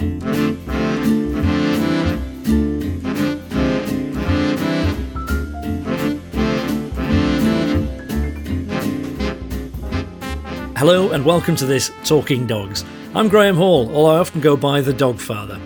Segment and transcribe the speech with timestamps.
[0.00, 0.08] Hello
[11.10, 12.82] and welcome to this Talking Dogs.
[13.14, 15.60] I'm Graham Hall, although I often go by the Dog Father.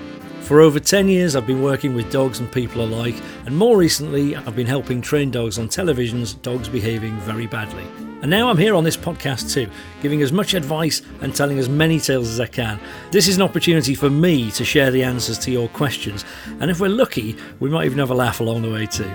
[0.44, 3.14] For over 10 years, I've been working with dogs and people alike,
[3.46, 7.84] and more recently, I've been helping train dogs on television's dogs behaving very badly.
[8.20, 9.70] And now I'm here on this podcast too,
[10.02, 12.78] giving as much advice and telling as many tales as I can.
[13.10, 16.26] This is an opportunity for me to share the answers to your questions,
[16.60, 19.10] and if we're lucky, we might even have a laugh along the way too.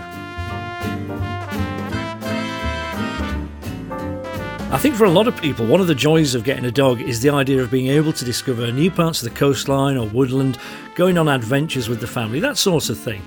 [4.72, 7.02] I think for a lot of people, one of the joys of getting a dog
[7.02, 10.60] is the idea of being able to discover new parts of the coastline or woodland,
[10.94, 13.20] going on adventures with the family, that sort of thing.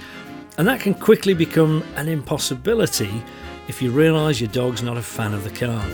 [0.56, 3.24] And that can quickly become an impossibility
[3.66, 5.84] if you realise your dog's not a fan of the car.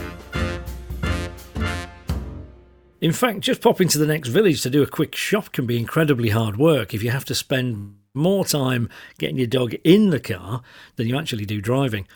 [3.01, 5.79] In fact, just popping to the next village to do a quick shop can be
[5.79, 10.21] incredibly hard work if you have to spend more time getting your dog in the
[10.21, 10.61] car
[10.97, 12.07] than you actually do driving.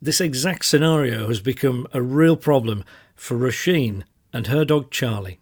[0.00, 2.84] This exact scenario has become a real problem
[3.16, 5.40] for Roisin and her dog Charlie.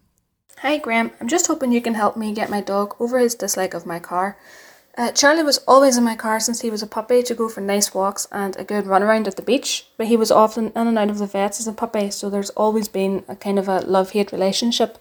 [0.61, 3.75] Hi Graham, I'm just hoping you can help me get my dog over his dislike
[3.75, 4.35] of my car.
[4.97, 7.61] Uh, Charlie was always in my car since he was a puppy to go for
[7.61, 10.87] nice walks and a good run around at the beach, but he was often in
[10.87, 13.67] and out of the vets as a puppy, so there's always been a kind of
[13.67, 14.97] a love hate relationship.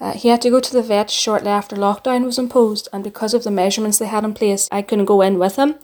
[0.00, 3.34] Uh, he had to go to the vet shortly after lockdown was imposed, and because
[3.34, 5.76] of the measurements they had in place, I couldn't go in with him.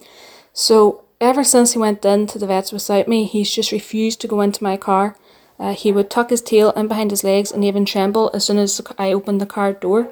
[0.52, 4.26] So Ever since he went in to the vets without me, he's just refused to
[4.26, 5.14] go into my car.
[5.56, 8.58] Uh, he would tuck his tail in behind his legs and even tremble as soon
[8.58, 10.08] as I opened the car door.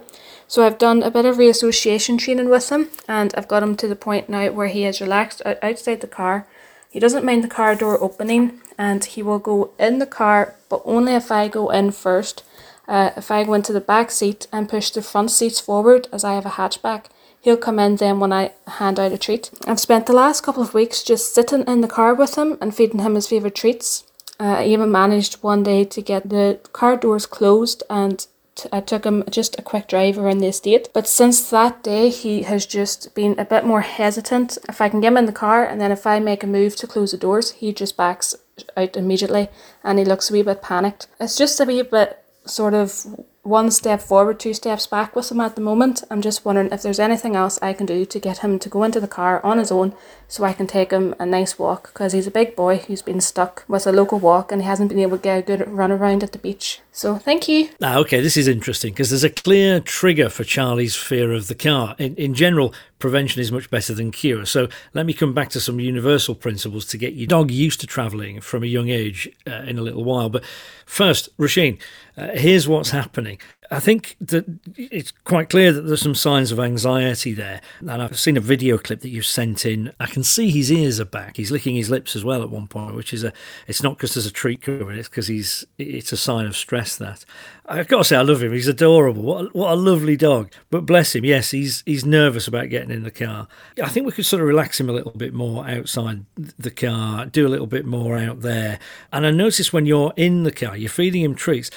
[0.47, 3.89] So I've done a bit of reassociation training with him, and I've got him to
[3.89, 6.47] the point now where he is relaxed outside the car.
[6.89, 10.81] He doesn't mind the car door opening, and he will go in the car, but
[10.85, 12.45] only if I go in first.
[12.87, 16.23] Uh, if I go into the back seat and push the front seats forward, as
[16.23, 17.07] I have a hatchback,
[17.41, 19.51] He'll come in then when I hand out a treat.
[19.67, 22.75] I've spent the last couple of weeks just sitting in the car with him and
[22.75, 24.05] feeding him his favourite treats.
[24.39, 28.27] Uh, I even managed one day to get the car doors closed and
[28.73, 30.91] I took him just a quick drive around the estate.
[30.93, 34.59] But since that day, he has just been a bit more hesitant.
[34.69, 36.77] If I can get him in the car and then if I make a move
[36.77, 38.35] to close the doors, he just backs
[38.77, 39.49] out immediately
[39.83, 41.07] and he looks a wee bit panicked.
[41.19, 43.07] It's just a wee bit sort of
[43.51, 46.03] one step forward, two steps back with him at the moment.
[46.11, 48.85] I'm just wondering if there's anything else I can do to get him to go
[48.85, 49.93] into the car on his own
[50.29, 53.21] so I can take him a nice walk because he's a big boy who's been
[53.21, 55.91] stuck with a local walk and he hasn't been able to get a good run
[55.91, 56.81] around at the beach.
[56.93, 57.69] So thank you.
[57.83, 61.55] Ah, okay, this is interesting because there's a clear trigger for Charlie's fear of the
[61.55, 61.97] car.
[61.99, 64.47] In, in general, prevention is much better than cure.
[64.47, 67.87] So let me come back to some universal principles to get your dog used to
[67.87, 70.29] travelling from a young age uh, in a little while.
[70.29, 70.45] But
[70.87, 71.81] first, Roisin,
[72.17, 73.39] uh, here's what's happening.
[73.73, 77.61] I think that it's quite clear that there's some signs of anxiety there.
[77.79, 79.93] And I've seen a video clip that you've sent in.
[80.01, 81.37] I can see his ears are back.
[81.37, 83.33] He's licking his lips as well at one point, which is a.
[83.69, 84.99] It's not because there's a treat coming.
[84.99, 85.65] It's because he's.
[85.79, 86.97] It's a sign of stress.
[86.97, 87.25] That
[87.67, 88.53] I've got to say, I love him.
[88.53, 89.23] He's adorable.
[89.23, 90.51] What a, what a lovely dog.
[90.71, 91.25] But bless him.
[91.25, 93.47] Yes, he's he's nervous about getting in the car.
[93.81, 97.27] I think we could sort of relax him a little bit more outside the car.
[97.27, 98.81] Do a little bit more out there.
[99.13, 101.71] And I notice when you're in the car, you're feeding him treats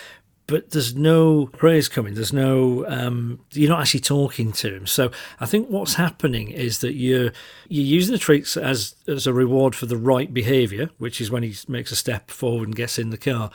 [0.48, 2.16] but there's no praise coming.
[2.16, 4.88] There's no um, you're not actually talking to him.
[4.88, 7.32] So I think what's happening is that you're
[7.70, 11.44] you're using the treats as as a reward for the right behaviour, which is when
[11.44, 13.52] he makes a step forward and gets in the car.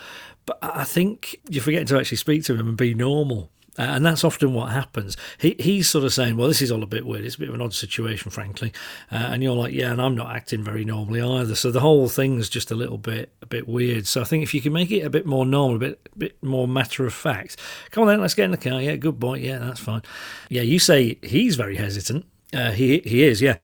[0.47, 3.51] But I think you're forgetting to actually speak to him and be normal.
[3.79, 5.17] Uh, and that's often what happens.
[5.39, 7.25] He, he's sort of saying, well, this is all a bit weird.
[7.25, 8.73] It's a bit of an odd situation, frankly.
[9.13, 11.55] Uh, and you're like, yeah, and I'm not acting very normally either.
[11.55, 14.07] So the whole thing's just a little bit a bit weird.
[14.07, 16.19] So I think if you can make it a bit more normal, a bit, a
[16.19, 17.57] bit more matter of fact,
[17.91, 18.83] come on then, let's get in the car.
[18.83, 19.39] Yeah, good boy.
[19.39, 20.03] Yeah, that's fine.
[20.49, 22.27] Yeah, you say he's very hesitant.
[22.53, 23.59] Uh, he he is, yeah.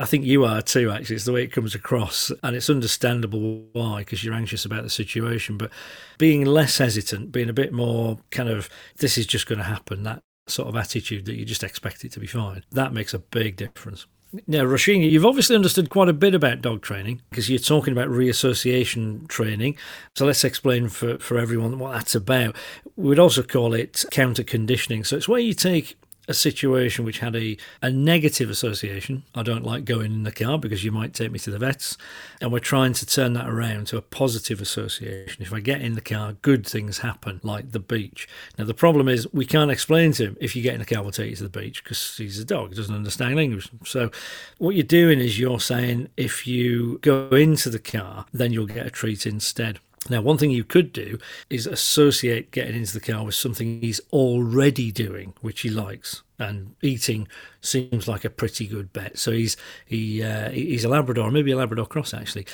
[0.00, 1.16] I think you are too, actually.
[1.16, 4.90] It's the way it comes across, and it's understandable why, because you're anxious about the
[4.90, 5.56] situation.
[5.56, 5.70] But
[6.18, 10.02] being less hesitant, being a bit more kind of, this is just going to happen,
[10.02, 13.18] that sort of attitude that you just expect it to be fine, that makes a
[13.18, 14.06] big difference.
[14.46, 18.08] Now, Roisin, you've obviously understood quite a bit about dog training because you're talking about
[18.08, 19.78] reassociation training.
[20.16, 22.54] So let's explain for, for everyone what that's about.
[22.96, 25.04] We'd also call it counter conditioning.
[25.04, 25.96] So it's where you take
[26.28, 29.24] a situation which had a, a negative association.
[29.34, 31.96] I don't like going in the car because you might take me to the vets.
[32.40, 35.42] And we're trying to turn that around to a positive association.
[35.42, 38.28] If I get in the car, good things happen, like the beach.
[38.58, 41.02] Now, the problem is we can't explain to him if you get in the car,
[41.02, 43.70] we'll take you to the beach because he's a dog, he doesn't understand English.
[43.84, 44.10] So,
[44.58, 48.86] what you're doing is you're saying if you go into the car, then you'll get
[48.86, 49.80] a treat instead.
[50.10, 51.18] Now, one thing you could do
[51.50, 56.22] is associate getting into the car with something he's already doing, which he likes.
[56.38, 57.28] And eating
[57.60, 59.18] seems like a pretty good bet.
[59.18, 62.46] So he's he uh, he's a Labrador, maybe a Labrador cross actually.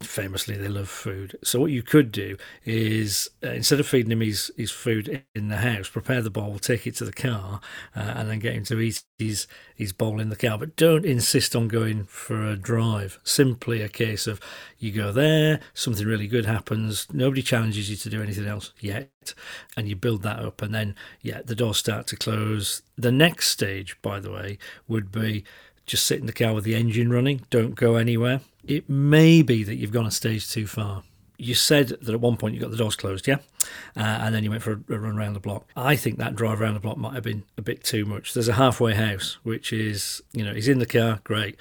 [0.00, 1.36] Famously, they love food.
[1.44, 5.48] So what you could do is uh, instead of feeding him his, his food in
[5.48, 7.60] the house, prepare the bowl, take it to the car,
[7.94, 9.46] uh, and then get him to eat his
[9.76, 10.58] his bowl in the car.
[10.58, 13.20] But don't insist on going for a drive.
[13.22, 14.40] Simply a case of
[14.78, 19.11] you go there, something really good happens, nobody challenges you to do anything else yet,
[19.76, 22.82] and you build that up, and then yeah, the doors start to close.
[22.96, 24.58] The next stage, by the way,
[24.88, 25.44] would be
[25.86, 28.40] just sit in the car with the engine running, don't go anywhere.
[28.64, 31.02] It may be that you've gone a stage too far.
[31.38, 33.38] You said that at one point you got the doors closed, yeah?
[33.96, 35.66] Uh, and then you went for a, a run around the block.
[35.74, 38.32] I think that drive around the block might have been a bit too much.
[38.32, 41.58] There's a halfway house, which is, you know, he's in the car, great.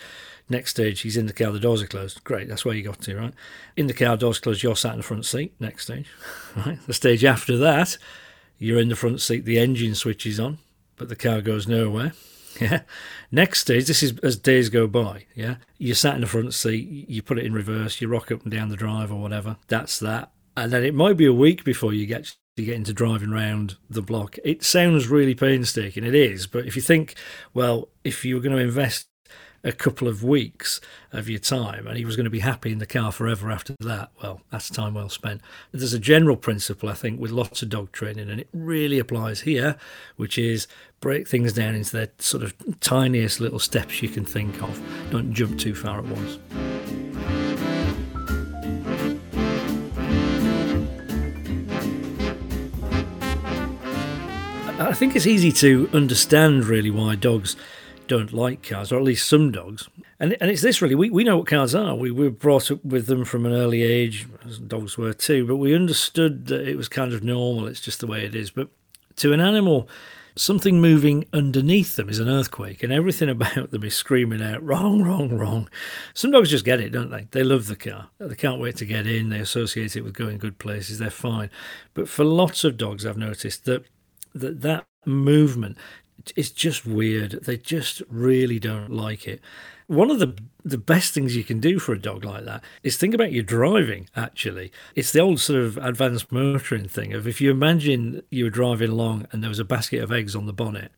[0.52, 2.26] Next stage, he's in the car, the doors are closed.
[2.26, 3.34] Great, that's where you got to, right?
[3.78, 5.54] In the car, doors closed, you're sat in the front seat.
[5.62, 6.08] Next stage,
[6.58, 6.78] right?
[6.86, 7.98] The stage after that,
[8.58, 10.58] you're in the front seat, the engine switches on,
[10.98, 12.12] but the car goes nowhere.
[12.60, 12.82] Yeah.
[13.32, 15.26] Next stage, this is as days go by.
[15.34, 15.56] Yeah.
[15.78, 18.52] You're sat in the front seat, you put it in reverse, you rock up and
[18.52, 19.56] down the drive or whatever.
[19.70, 20.32] That's that.
[20.58, 23.78] And then it might be a week before you get to get into driving around
[23.90, 24.38] the block.
[24.44, 26.04] It sounds really painstaking.
[26.04, 26.46] It is.
[26.46, 27.16] But if you think,
[27.54, 29.08] well, if you were going to invest
[29.64, 30.82] a couple of weeks
[31.12, 33.76] of your time and he was going to be happy in the car forever after
[33.80, 35.42] that, well, that's time well spent.
[35.72, 39.42] There's a general principle, I think, with lots of dog training, and it really applies
[39.42, 39.76] here,
[40.16, 40.68] which is
[41.00, 44.82] break things down into the sort of tiniest little steps you can think of.
[45.12, 46.40] Don't jump too far at once.
[54.80, 57.56] I think it's easy to understand really why dogs
[58.12, 59.88] don't like cars, or at least some dogs.
[60.20, 60.96] And and it's this really.
[60.96, 61.96] We, we know what cars are.
[61.96, 65.48] We were brought up with them from an early age, as dogs were too.
[65.48, 67.68] But we understood that it was kind of normal.
[67.68, 68.52] It's just the way it is.
[68.52, 68.68] But
[69.16, 69.88] to an animal,
[70.36, 75.02] something moving underneath them is an earthquake, and everything about them is screaming out wrong,
[75.02, 75.70] wrong, wrong.
[76.14, 77.30] Some dogs just get it, don't they?
[77.32, 78.10] They love the car.
[78.18, 79.30] They can't wait to get in.
[79.30, 81.00] They associate it with going good places.
[81.00, 81.50] They're fine.
[81.94, 83.86] But for lots of dogs, I've noticed that
[84.34, 85.78] that that movement
[86.36, 87.32] it's just weird.
[87.46, 89.42] They just really don't like it.
[89.92, 92.96] One of the the best things you can do for a dog like that is
[92.96, 94.72] think about your driving actually.
[94.96, 98.90] It's the old sort of advanced motoring thing of if you imagine you were driving
[98.90, 100.94] along and there was a basket of eggs on the bonnet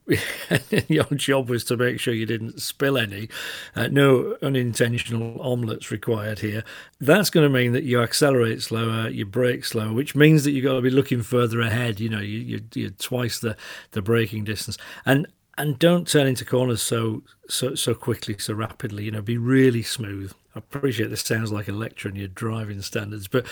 [0.49, 3.29] and your job was to make sure you didn't spill any.
[3.75, 6.63] Uh, no unintentional omelettes required here.
[6.99, 10.65] That's going to mean that you accelerate slower you brake slower which means that you've
[10.65, 13.57] got to be looking further ahead you know you, you, you're twice the
[13.91, 14.77] the braking distance.
[15.03, 15.25] And
[15.57, 19.05] and don't turn into corners so so so quickly, so rapidly.
[19.05, 20.33] You know, be really smooth.
[20.55, 23.45] I appreciate this sounds like a lecture on your driving standards, but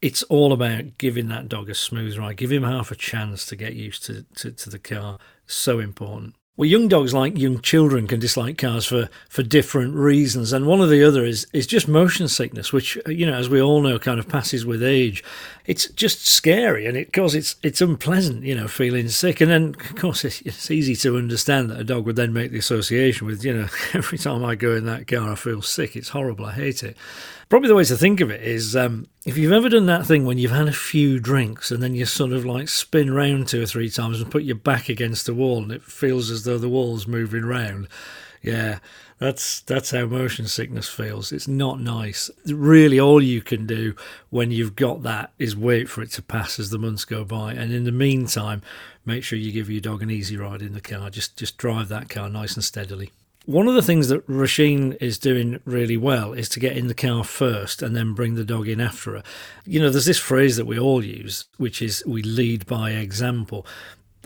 [0.00, 2.36] it's all about giving that dog a smooth ride.
[2.36, 5.18] Give him half a chance to get used to, to, to the car.
[5.46, 6.34] So important.
[6.58, 10.80] Well, young dogs, like young children, can dislike cars for, for different reasons, and one
[10.80, 13.80] of the other is is just motion sickness, which uh, you know, as we all
[13.80, 15.22] know, kind of passes with age.
[15.66, 19.40] It's just scary, and it cause it's it's unpleasant, you know, feeling sick.
[19.40, 22.50] And then, of course, it's, it's easy to understand that a dog would then make
[22.50, 25.94] the association with, you know, every time I go in that car, I feel sick.
[25.94, 26.46] It's horrible.
[26.46, 26.96] I hate it.
[27.48, 30.26] Probably the way to think of it is um, if you've ever done that thing
[30.26, 33.62] when you've had a few drinks and then you sort of like spin round two
[33.62, 36.58] or three times and put your back against the wall and it feels as though
[36.58, 37.88] the wall's moving round.
[38.42, 38.80] Yeah,
[39.18, 41.32] that's that's how motion sickness feels.
[41.32, 42.30] It's not nice.
[42.46, 43.96] Really, all you can do
[44.30, 47.52] when you've got that is wait for it to pass as the months go by,
[47.54, 48.62] and in the meantime,
[49.04, 51.10] make sure you give your dog an easy ride in the car.
[51.10, 53.10] Just just drive that car nice and steadily.
[53.48, 56.94] One of the things that Roisin is doing really well is to get in the
[56.94, 59.22] car first and then bring the dog in after her.
[59.64, 63.66] You know, there's this phrase that we all use, which is we lead by example.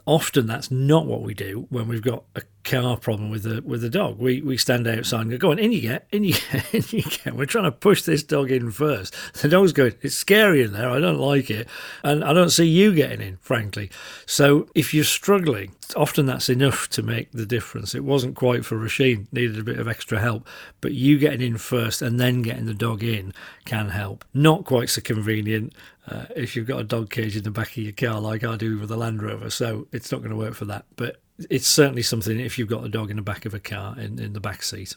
[0.06, 3.80] Often that's not what we do when we've got a car problem with the with
[3.80, 4.18] the dog.
[4.18, 6.84] We we stand outside and go, go on, in you get, in you get, in
[6.90, 7.34] you get.
[7.34, 9.14] We're trying to push this dog in first.
[9.40, 10.88] The dog's going, it's scary in there.
[10.88, 11.68] I don't like it,
[12.02, 13.90] and I don't see you getting in, frankly.
[14.26, 17.94] So if you're struggling, often that's enough to make the difference.
[17.94, 20.46] It wasn't quite for Roisin; needed a bit of extra help,
[20.80, 23.32] but you getting in first and then getting the dog in
[23.64, 24.24] can help.
[24.34, 25.74] Not quite so convenient.
[26.06, 28.56] Uh, if you've got a dog cage in the back of your car like I
[28.56, 30.84] do with the Land Rover, so it's not going to work for that.
[30.96, 33.98] But it's certainly something if you've got a dog in the back of a car
[33.98, 34.96] in, in the back seat.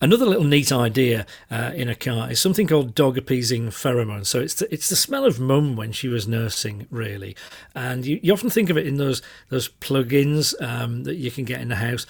[0.00, 4.26] Another little neat idea uh, in a car is something called dog appeasing pheromones.
[4.26, 7.34] So it's the, it's the smell of mum when she was nursing, really,
[7.74, 11.44] and you, you often think of it in those those plugins um, that you can
[11.44, 12.06] get in the house.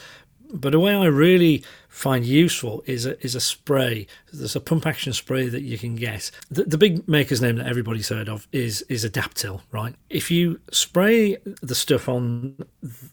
[0.53, 4.07] But a way I really find useful is a, is a spray.
[4.33, 6.31] There's a pump action spray that you can get.
[6.50, 9.95] The, the big maker's name that everybody's heard of is is Adaptil, right?
[10.11, 12.57] If you spray the stuff on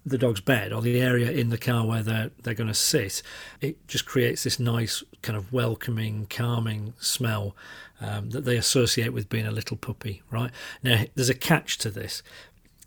[0.05, 3.21] the dog's bed or the area in the car where they're they're going to sit,
[3.61, 7.55] it just creates this nice kind of welcoming, calming smell
[8.01, 10.51] um, that they associate with being a little puppy, right?
[10.83, 12.21] Now, there's a catch to this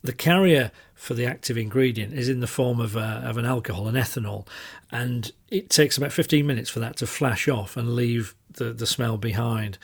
[0.07, 3.87] the carrier for the active ingredient is in the form of, uh, of an alcohol,
[3.87, 4.47] an ethanol,
[4.91, 8.87] and it takes about 15 minutes for that to flash off and leave the, the
[8.87, 9.79] smell behind.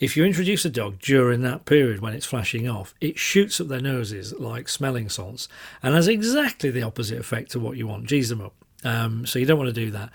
[0.00, 3.68] If you introduce a dog during that period when it's flashing off, it shoots up
[3.68, 5.48] their noses like smelling salts
[5.82, 8.06] and has exactly the opposite effect to what you want.
[8.06, 8.54] G's them up.
[8.84, 10.10] Um, so you don't want to do that.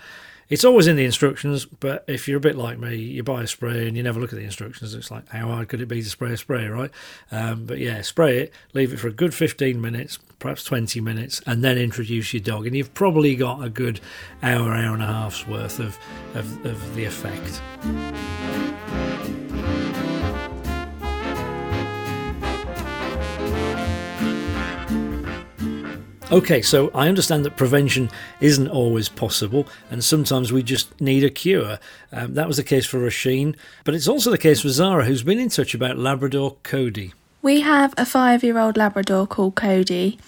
[0.48, 3.46] It's always in the instructions, but if you're a bit like me, you buy a
[3.46, 4.94] spray and you never look at the instructions.
[4.94, 6.90] It's like, how hard could it be to spray a spray, right?
[7.32, 11.40] Um, but yeah, spray it, leave it for a good 15 minutes, perhaps 20 minutes,
[11.46, 12.66] and then introduce your dog.
[12.66, 14.00] And you've probably got a good
[14.42, 15.98] hour, hour and a half's worth of,
[16.34, 18.63] of, of the effect.
[26.32, 31.30] Okay, so I understand that prevention isn't always possible, and sometimes we just need a
[31.30, 31.78] cure.
[32.12, 33.54] Um, that was the case for Roisin,
[33.84, 37.12] but it's also the case for Zara, who's been in touch about Labrador Cody.
[37.42, 40.18] We have a five year old Labrador called Cody.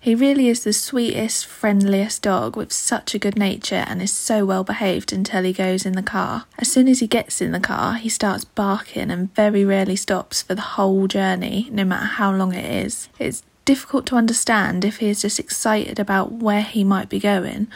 [0.00, 4.44] He really is the sweetest, friendliest dog with such a good nature and is so
[4.44, 6.46] well behaved until he goes in the car.
[6.58, 10.42] As soon as he gets in the car, he starts barking and very rarely stops
[10.42, 13.08] for the whole journey, no matter how long it is.
[13.18, 17.68] It's difficult to understand if he is just excited about where he might be going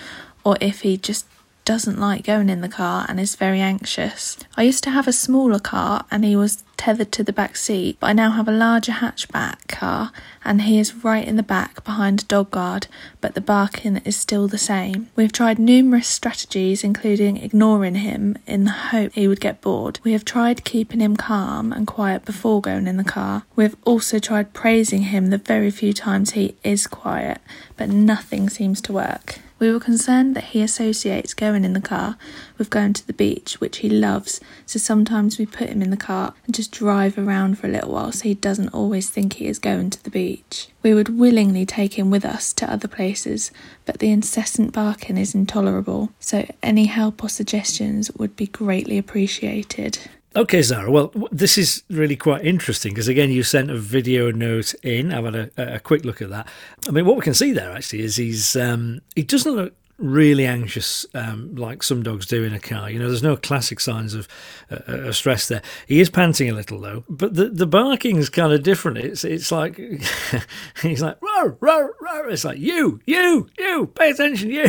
[0.44, 1.26] or if he just
[1.68, 4.38] doesn't like going in the car and is very anxious.
[4.56, 7.98] I used to have a smaller car and he was tethered to the back seat,
[8.00, 10.10] but I now have a larger hatchback car
[10.42, 12.86] and he is right in the back behind a dog guard,
[13.20, 15.10] but the barking is still the same.
[15.14, 20.00] We've tried numerous strategies, including ignoring him in the hope he would get bored.
[20.02, 23.42] We have tried keeping him calm and quiet before going in the car.
[23.56, 27.42] We have also tried praising him the very few times he is quiet,
[27.76, 29.40] but nothing seems to work.
[29.58, 32.16] We were concerned that he associates going in the car
[32.58, 35.96] with going to the beach, which he loves, so sometimes we put him in the
[35.96, 39.46] car and just drive around for a little while so he doesn't always think he
[39.46, 40.68] is going to the beach.
[40.82, 43.50] We would willingly take him with us to other places,
[43.84, 49.98] but the incessant barking is intolerable, so any help or suggestions would be greatly appreciated.
[50.36, 50.90] Okay, Zara.
[50.90, 55.12] Well, this is really quite interesting because again, you sent a video note in.
[55.12, 56.46] I've had a, a, quick look at that.
[56.86, 60.46] I mean, what we can see there actually is he's um, he doesn't look really
[60.46, 62.90] anxious um, like some dogs do in a car.
[62.90, 64.28] You know, there's no classic signs of
[64.70, 65.62] uh, stress there.
[65.86, 68.98] He is panting a little though, but the the barking is kind of different.
[68.98, 69.76] It's it's like
[70.82, 72.28] he's like roar roar roar.
[72.28, 74.66] It's like you you you pay attention you.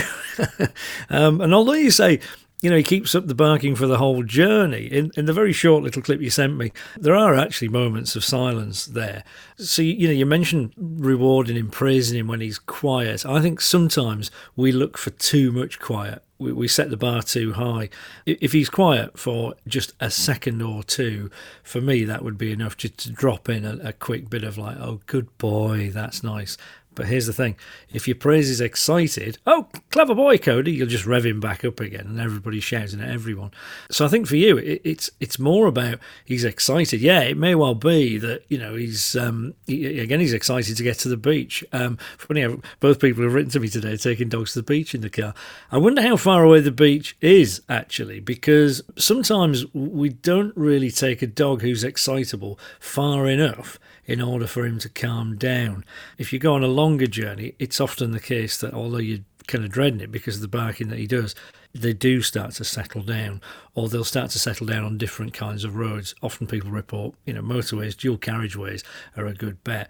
[1.09, 2.21] um, and although you say
[2.61, 4.85] you know, he keeps up the barking for the whole journey.
[4.85, 8.25] In, in the very short little clip you sent me, there are actually moments of
[8.25, 9.23] silence there.
[9.57, 13.25] So, you know, you mentioned rewarding him, praising him when he's quiet.
[13.25, 16.21] I think sometimes we look for too much quiet.
[16.37, 17.89] We, we set the bar too high.
[18.25, 21.31] If he's quiet for just a second or two,
[21.63, 24.57] for me, that would be enough just to drop in a, a quick bit of
[24.57, 26.57] like, oh, good boy, that's nice.
[26.99, 27.55] But here's the thing
[27.93, 31.79] if your praise is excited, oh, clever boy, Cody, you'll just rev him back up
[31.79, 33.51] again and everybody's shouting at everyone.
[33.89, 36.99] So I think for you, it, it's it's more about he's excited.
[36.99, 40.83] Yeah, it may well be that, you know, he's, um, he, again, he's excited to
[40.83, 41.63] get to the beach.
[41.71, 42.45] Um, funny,
[42.81, 45.33] both people have written to me today taking dogs to the beach in the car.
[45.71, 51.21] I wonder how far away the beach is actually, because sometimes we don't really take
[51.21, 55.85] a dog who's excitable far enough in order for him to calm down.
[56.17, 59.63] If you go on a longer journey, it's often the case that although you're kind
[59.63, 61.35] of dreading it because of the barking that he does,
[61.73, 63.39] they do start to settle down,
[63.75, 66.15] or they'll start to settle down on different kinds of roads.
[66.23, 68.83] Often people report, you know, motorways, dual carriageways
[69.15, 69.89] are a good bet.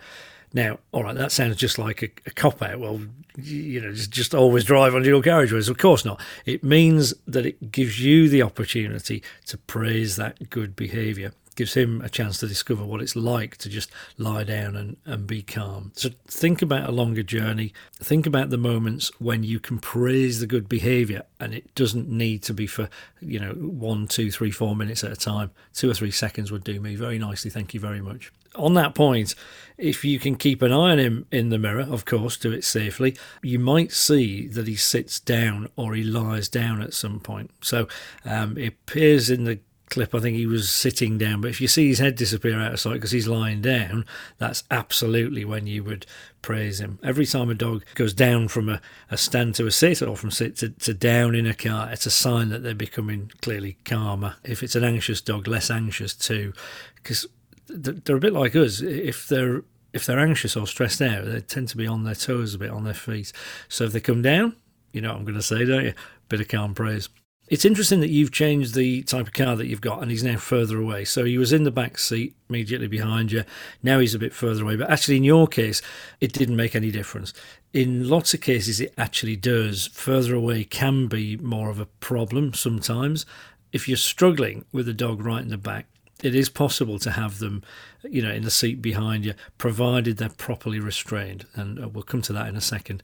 [0.54, 2.80] Now, all right, that sounds just like a, a cop out.
[2.80, 3.00] Well,
[3.38, 5.70] you know, just, just always drive on dual carriageways.
[5.70, 6.20] Of course not.
[6.46, 12.00] It means that it gives you the opportunity to praise that good behaviour gives him
[12.00, 15.92] a chance to discover what it's like to just lie down and, and be calm.
[15.94, 17.74] So think about a longer journey.
[17.96, 22.44] Think about the moments when you can praise the good behaviour and it doesn't need
[22.44, 22.88] to be for,
[23.20, 25.52] you know, one, two, three, four minutes at a time.
[25.74, 27.52] Two or three seconds would do me very nicely.
[27.52, 29.36] Thank you very much on that point,
[29.78, 32.64] if you can keep an eye on him in the mirror, of course, do it
[32.64, 37.52] safely, you might see that he sits down or he lies down at some point.
[37.62, 37.88] So
[38.26, 41.42] um, it appears in the clip, I think he was sitting down.
[41.42, 44.06] But if you see his head disappear out of sight because he's lying down,
[44.38, 46.06] that's absolutely when you would
[46.42, 47.00] praise him.
[47.04, 50.32] Every time a dog goes down from a, a stand to a sit or from
[50.32, 54.36] sit to, to down in a car, it's a sign that they're becoming clearly calmer.
[54.44, 56.54] If it's an anxious dog, less anxious too,
[56.96, 57.28] because
[57.68, 58.82] they're a bit like us.
[58.82, 62.54] If they're if they're anxious or stressed out, they tend to be on their toes
[62.54, 63.34] a bit, on their feet.
[63.68, 64.56] So if they come down,
[64.92, 65.94] you know what I'm going to say, don't you?
[66.30, 67.10] Bit of calm praise.
[67.50, 70.38] It's interesting that you've changed the type of car that you've got and he's now
[70.38, 71.04] further away.
[71.04, 73.44] So he was in the back seat immediately behind you.
[73.82, 74.76] Now he's a bit further away.
[74.76, 75.82] But actually, in your case,
[76.22, 77.34] it didn't make any difference.
[77.74, 79.88] In lots of cases, it actually does.
[79.88, 83.26] Further away can be more of a problem sometimes.
[83.74, 85.88] If you're struggling with a dog right in the back,
[86.22, 87.64] it is possible to have them,
[88.04, 91.48] you know, in the seat behind you, provided they're properly restrained.
[91.56, 93.02] And uh, we'll come to that in a second.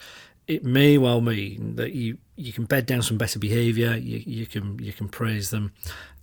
[0.48, 3.96] It may well mean that you, you can bed down some better behaviour.
[3.96, 5.74] You, you can you can praise them,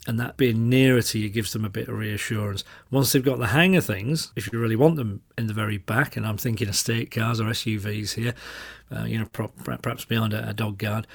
[0.07, 2.63] and that being nearer to you gives them a bit of reassurance.
[2.91, 5.79] Once they've got the hang of things, if you really want them in the very
[5.79, 8.35] back, and I'm thinking estate cars or SUVs here,
[8.95, 11.07] uh, you know, perhaps behind a, a dog guard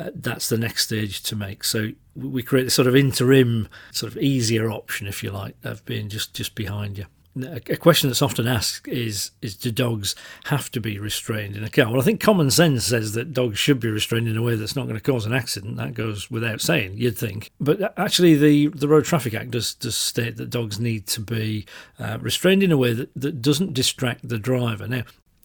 [0.00, 1.62] uh, that's the next stage to make.
[1.62, 5.84] So we create a sort of interim, sort of easier option, if you like, of
[5.84, 7.06] being just, just behind you.
[7.36, 11.70] A question that's often asked is: Is do dogs have to be restrained in a
[11.70, 11.88] car?
[11.88, 14.74] Well, I think common sense says that dogs should be restrained in a way that's
[14.74, 15.76] not going to cause an accident.
[15.76, 17.52] That goes without saying, you'd think.
[17.60, 21.66] But actually, the the Road Traffic Act does does state that dogs need to be
[22.00, 24.88] uh, restrained in a way that, that doesn't distract the driver.
[24.88, 25.04] Now,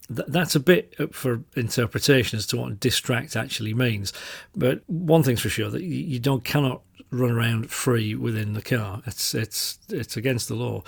[0.10, 4.12] that's a bit up for interpretation as to what distract actually means.
[4.56, 6.82] But one thing's for sure that you, you don't cannot
[7.16, 9.02] run around free within the car.
[9.06, 10.84] It's it's it's against the law.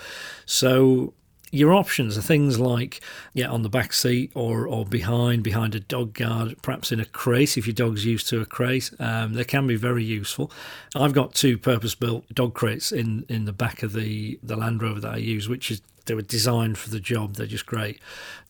[0.46, 1.14] So
[1.50, 3.00] your options are things like
[3.32, 7.06] yeah on the back seat or or behind behind a dog guard perhaps in a
[7.06, 10.52] crate if your dog's used to a crate um, they can be very useful
[10.94, 14.82] i've got two purpose built dog crates in in the back of the the land
[14.82, 17.34] rover that i use which is they were designed for the job.
[17.34, 18.00] They're just great.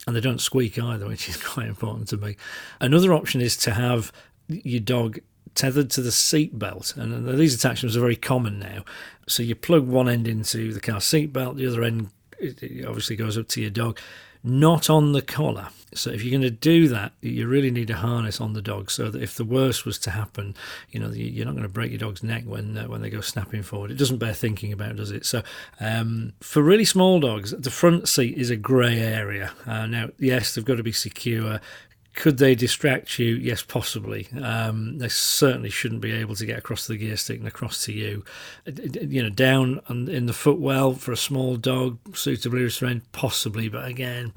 [0.07, 2.37] And they don't squeak either, which is quite important to me.
[2.81, 4.11] Another option is to have
[4.49, 5.19] your dog
[5.59, 6.95] tethered to the seat belt.
[6.97, 8.85] And these attachments are very common now.
[9.27, 12.11] So you plug one end into the car seat belt, the other end
[12.87, 13.99] obviously goes up to your dog
[14.45, 15.69] not on the collar.
[15.95, 18.91] So if you're going to do that, you really need a harness on the dog
[18.91, 20.55] so that if the worst was to happen,
[20.91, 23.21] you know you're not going to break your dog's neck when uh, when they go
[23.21, 23.91] snapping forward.
[23.91, 25.25] It doesn't bear thinking about, does it?
[25.25, 25.43] So
[25.81, 29.53] um, for really small dogs, the front seat is a grey area.
[29.67, 31.61] Uh, now, yes, they've got to be secure.
[32.19, 33.37] Could they distract you?
[33.37, 34.27] Yes, possibly.
[34.43, 37.93] Um, they certainly shouldn't be able to get across the gear stick and across to
[37.93, 38.25] you.
[38.67, 44.33] You know, down in the footwell for a small dog, suitably restrained, possibly, but again,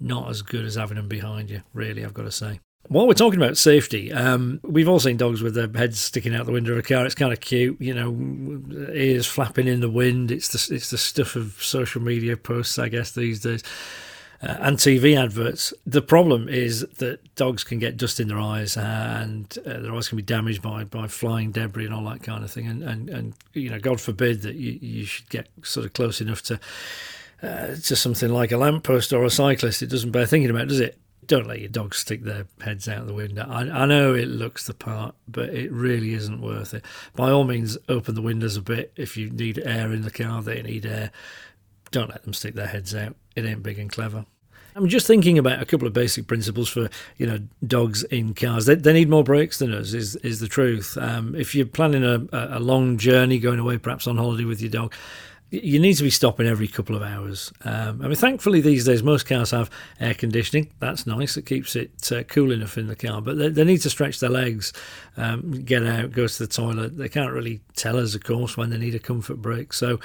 [0.00, 2.60] not as good as having them behind you, really, I've got to say.
[2.88, 6.46] While we're talking about safety, um, we've all seen dogs with their heads sticking out
[6.46, 7.04] the window of a car.
[7.04, 10.30] It's kind of cute, you know, ears flapping in the wind.
[10.30, 13.62] It's the it's the stuff of social media posts, I guess, these days
[14.42, 15.72] uh, and TV adverts.
[15.86, 20.08] The problem is that dogs can get dust in their eyes and uh, their eyes
[20.08, 22.66] can be damaged by, by flying debris and all that kind of thing.
[22.66, 26.20] And, and, and you know, God forbid that you, you should get sort of close
[26.20, 26.60] enough to
[27.42, 29.82] uh, to something like a lamppost or a cyclist.
[29.82, 30.98] It doesn't bear thinking about, does it?
[31.26, 33.46] Don't let your dogs stick their heads out of the window.
[33.46, 36.84] I, I know it looks the part, but it really isn't worth it.
[37.14, 38.92] By all means, open the windows a bit.
[38.96, 41.10] If you need air in the car, they need air
[41.90, 43.16] don't let them stick their heads out.
[43.36, 44.26] It ain't big and clever.
[44.74, 48.66] I'm just thinking about a couple of basic principles for you know dogs in cars.
[48.66, 49.94] They, they need more breaks than us.
[49.94, 50.98] Is is the truth?
[50.98, 54.70] Um, if you're planning a, a long journey, going away perhaps on holiday with your
[54.70, 54.92] dog,
[55.50, 57.52] you need to be stopping every couple of hours.
[57.64, 59.70] Um, I mean, thankfully these days most cars have
[60.00, 60.72] air conditioning.
[60.80, 61.36] That's nice.
[61.36, 63.22] It keeps it uh, cool enough in the car.
[63.22, 64.72] But they, they need to stretch their legs,
[65.16, 66.98] um, get out, go to the toilet.
[66.98, 69.72] They can't really tell us, of course, when they need a comfort break.
[69.72, 70.00] So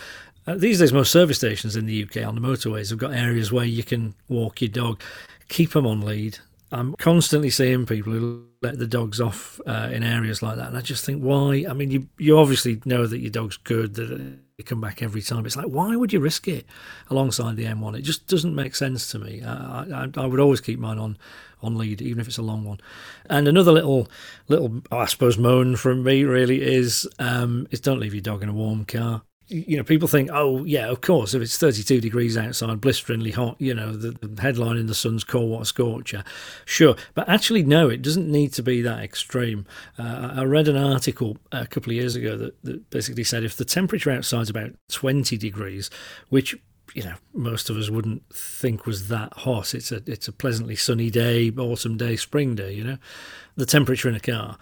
[0.47, 3.51] uh, these days, most service stations in the UK on the motorways have got areas
[3.51, 5.01] where you can walk your dog.
[5.49, 6.39] Keep them on lead.
[6.71, 10.77] I'm constantly seeing people who let the dogs off uh, in areas like that, and
[10.77, 11.65] I just think, why?
[11.69, 15.21] I mean, you you obviously know that your dog's good, that they come back every
[15.21, 15.45] time.
[15.45, 16.65] It's like, why would you risk it
[17.09, 17.97] alongside the M1?
[17.97, 19.43] It just doesn't make sense to me.
[19.43, 21.17] I, I, I would always keep mine on
[21.61, 22.79] on lead, even if it's a long one.
[23.29, 24.09] And another little
[24.47, 28.49] little, I suppose, moan from me really is um, is don't leave your dog in
[28.49, 32.37] a warm car you know, people think, oh, yeah, of course, if it's 32 degrees
[32.37, 36.23] outside, blisteringly hot, you know, the, the headline in the Sun's call what a scorcher.
[36.63, 36.95] Sure.
[37.13, 39.65] But actually, no, it doesn't need to be that extreme.
[39.99, 43.57] Uh, I read an article a couple of years ago that, that basically said if
[43.57, 45.89] the temperature outside is about 20 degrees,
[46.29, 46.57] which
[46.93, 49.73] you know most of us wouldn't think was that hot.
[49.73, 52.73] It's a it's a pleasantly sunny day, autumn day, spring day.
[52.73, 52.97] You know,
[53.55, 54.57] the temperature in a car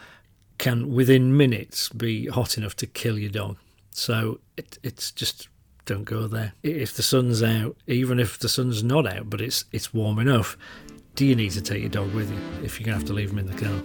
[0.58, 3.58] can within minutes be hot enough to kill your dog
[3.92, 5.48] So it, it's just
[5.86, 6.54] don't go there.
[6.64, 10.58] If the sun's out, even if the sun's not out, but it's it's warm enough,
[11.16, 13.32] do you need to take your dog with you if you're to have to leave
[13.32, 13.82] him in the car?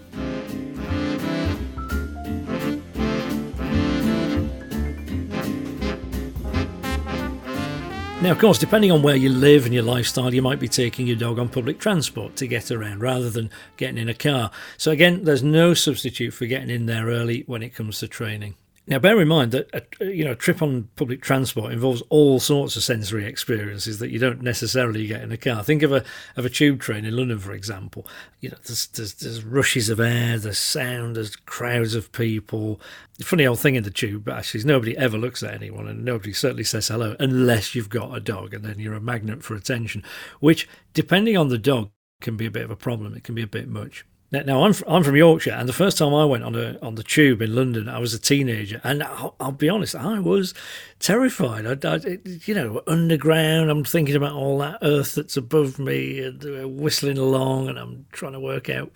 [8.25, 11.07] Now, of course, depending on where you live and your lifestyle, you might be taking
[11.07, 14.51] your dog on public transport to get around rather than getting in a car.
[14.79, 18.55] So, again, there's no substitute for getting in there early when it comes to training.
[18.87, 22.39] Now, bear in mind that a, you know a trip on public transport involves all
[22.39, 25.65] sorts of sensory experiences that you don't necessarily get in a car.
[25.65, 26.05] Think of a
[26.37, 28.07] of a tube train in London, for example.
[28.41, 32.79] You know, there's, there's, there's rushes of air, there's sound, there's crowds of people.
[33.23, 36.35] Funny old thing in the tube, actually, is nobody ever looks at anyone, and nobody
[36.35, 40.03] certainly says hello unless you've got a dog, and then you're a magnet for attention.
[40.41, 43.15] Which, depending on the dog, can be a bit of a problem.
[43.15, 44.05] It can be a bit much.
[44.43, 47.03] Now I'm I'm from Yorkshire, and the first time I went on a on the
[47.03, 50.55] tube in London, I was a teenager, and I'll, I'll be honest, I was
[50.99, 51.67] terrified.
[51.67, 53.71] I, I, you know, underground.
[53.71, 58.33] I'm thinking about all that earth that's above me, and whistling along, and I'm trying
[58.33, 58.91] to work out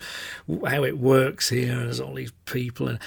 [0.67, 1.73] how it works here.
[1.73, 2.99] And there's all these people, and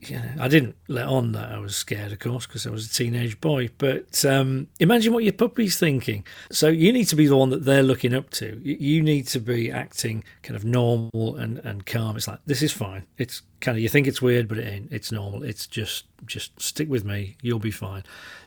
[0.00, 2.86] you know, I didn't let on that I was scared, of course, because I was
[2.86, 3.68] a teenage boy.
[3.78, 6.24] But um, imagine what your puppy's thinking.
[6.50, 8.60] So you need to be the one that they're looking up to.
[8.62, 12.16] You need to be acting kind of normal and and calm.
[12.16, 13.04] It's like this is fine.
[13.18, 14.92] It's kind of you think it's weird, but it ain't.
[14.92, 15.42] It's normal.
[15.42, 17.36] It's just just stick with me.
[17.42, 18.04] You'll be fine.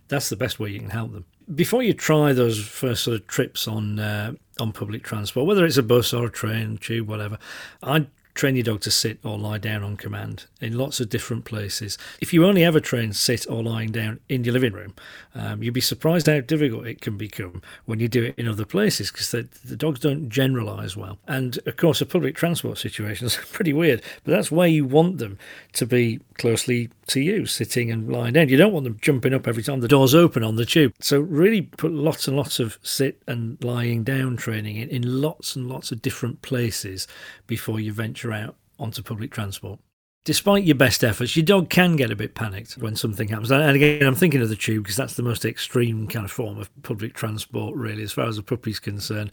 [0.08, 1.26] That's the best way you can help them.
[1.54, 5.78] Before you try those first sort of trips on uh, on public transport, whether it's
[5.78, 7.38] a bus or a train, tube, whatever,
[7.84, 8.08] I'd
[8.40, 11.98] train your dog to sit or lie down on command in lots of different places.
[12.22, 14.94] If you only ever train sit or lying down in your living room,
[15.36, 18.64] um, you'd be surprised how difficult it can become when you do it in other
[18.64, 21.18] places because the, the dogs don't generalise well.
[21.28, 25.18] And of course, a public transport situation is pretty weird, but that's where you want
[25.18, 25.38] them
[25.74, 28.50] to be closely to you, sitting and lying down.
[28.50, 30.94] You don't want them jumping up every time the doors open on the tube.
[31.02, 35.56] So really put lots and lots of sit and lying down training in, in lots
[35.56, 37.08] and lots of different places
[37.46, 39.80] before you venture out onto public transport.
[40.26, 43.52] Despite your best efforts, your dog can get a bit panicked when something happens.
[43.52, 46.60] And again, I'm thinking of the tube because that's the most extreme kind of form
[46.60, 49.32] of public transport, really, as far as a puppy's concerned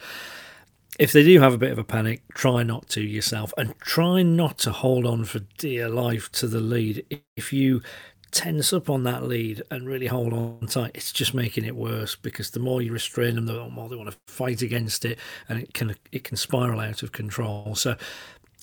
[0.98, 4.22] if they do have a bit of a panic, try not to yourself and try
[4.22, 7.04] not to hold on for dear life to the lead.
[7.36, 7.82] If you
[8.30, 12.14] tense up on that lead and really hold on tight, it's just making it worse
[12.14, 15.60] because the more you restrain them, the more they want to fight against it, and
[15.60, 17.74] it can it can spiral out of control.
[17.74, 17.96] So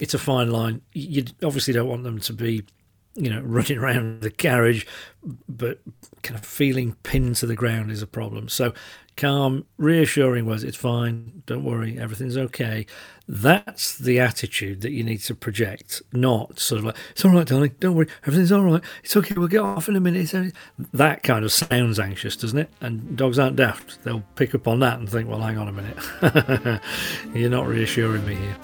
[0.03, 0.81] it's a fine line.
[0.91, 2.65] You obviously don't want them to be
[3.15, 4.87] you know, running around the carriage,
[5.47, 5.79] but
[6.23, 8.49] kind of feeling pinned to the ground is a problem.
[8.49, 8.73] So,
[9.15, 12.87] calm, reassuring words, it's fine, don't worry, everything's okay.
[13.27, 17.45] That's the attitude that you need to project, not sort of like, it's all right,
[17.45, 20.33] darling, don't worry, everything's all right, it's okay, we'll get off in a minute.
[20.93, 22.69] That kind of sounds anxious, doesn't it?
[22.81, 24.03] And dogs aren't daft.
[24.03, 26.81] They'll pick up on that and think, well, hang on a minute,
[27.35, 28.57] you're not reassuring me here.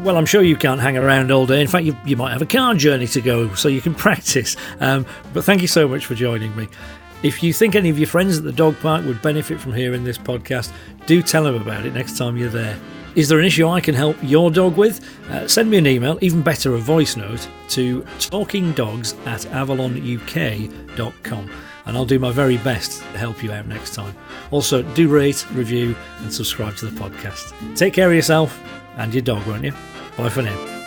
[0.00, 1.60] Well, I'm sure you can't hang around all day.
[1.60, 4.56] In fact, you, you might have a car journey to go so you can practice.
[4.80, 6.68] Um, but thank you so much for joining me.
[7.22, 10.04] If you think any of your friends at the dog park would benefit from hearing
[10.04, 10.72] this podcast,
[11.06, 12.78] do tell them about it next time you're there.
[13.16, 15.04] Is there an issue I can help your dog with?
[15.28, 21.50] Uh, send me an email, even better, a voice note, to talkingdogs at avalonuk.com
[21.86, 24.14] and I'll do my very best to help you out next time.
[24.50, 27.54] Also, do rate, review, and subscribe to the podcast.
[27.76, 28.62] Take care of yourself
[28.98, 29.72] and your dog, won't you?
[30.16, 30.77] Bye for now.